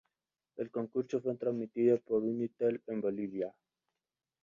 El 0.57 0.71
concurso 0.71 1.21
fue 1.21 1.35
transmitido 1.35 1.99
por 2.01 2.23
Unitel 2.23 2.81
en 2.87 3.01
Bolivia. 3.01 3.53